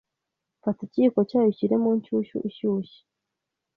Fata 0.61 0.81
ikiyiko 0.87 1.19
cyayo 1.29 1.47
ushyire 1.51 1.75
mu 1.83 1.89
nshyushyu 1.97 2.37
ishyushye 2.49 2.99